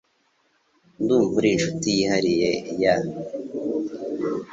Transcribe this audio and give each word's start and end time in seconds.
Ndumva 1.01 1.35
uri 1.37 1.49
inshuti 1.53 1.87
yihariye 1.97 2.49
ya. 2.81 2.95